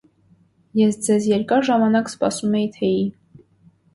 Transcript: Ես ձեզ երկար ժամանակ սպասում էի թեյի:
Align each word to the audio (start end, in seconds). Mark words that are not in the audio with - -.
Ես 0.79 0.95
ձեզ 1.07 1.27
երկար 1.31 1.67
ժամանակ 1.69 2.09
սպասում 2.13 2.57
էի 2.61 2.65
թեյի: 2.79 3.07